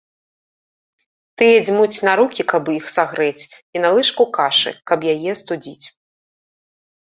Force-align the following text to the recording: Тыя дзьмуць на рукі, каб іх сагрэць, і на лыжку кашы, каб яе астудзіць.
Тыя 1.41 1.57
дзьмуць 1.65 2.03
на 2.07 2.13
рукі, 2.19 2.41
каб 2.53 2.71
іх 2.77 2.85
сагрэць, 2.95 3.43
і 3.77 3.85
на 3.85 3.89
лыжку 3.97 4.23
кашы, 4.39 4.75
каб 4.93 4.99
яе 5.13 5.29
астудзіць. 5.37 5.85